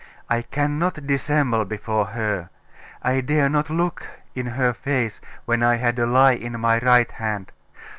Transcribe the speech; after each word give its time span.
I 0.31 0.41
cannot 0.41 1.05
dissemble 1.05 1.63
before 1.63 2.07
her. 2.07 2.49
I 3.03 3.21
dare 3.21 3.49
not 3.49 3.69
look 3.69 4.03
in 4.33 4.47
her 4.47 4.73
face 4.73 5.21
when 5.45 5.61
I 5.61 5.75
had 5.75 5.99
a 5.99 6.07
lie 6.07 6.31
in 6.33 6.59
my 6.59 6.79
right 6.79 7.11
hand.... 7.11 7.51